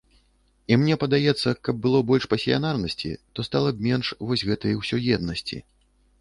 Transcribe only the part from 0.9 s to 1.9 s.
падаецца, каб